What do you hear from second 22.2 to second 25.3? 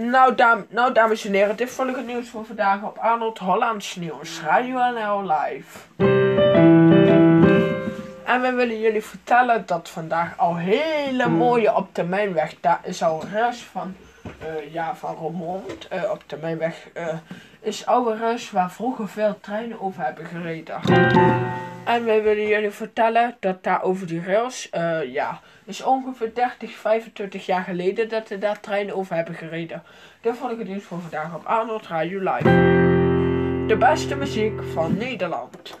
willen jullie vertellen dat daar over die rails, uh,